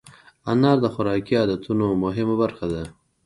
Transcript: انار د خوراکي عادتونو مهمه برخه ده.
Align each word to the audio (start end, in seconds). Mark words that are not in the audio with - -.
انار 0.51 0.77
د 0.81 0.85
خوراکي 0.93 1.33
عادتونو 1.41 1.85
مهمه 2.03 2.35
برخه 2.41 2.65
ده. 2.73 2.83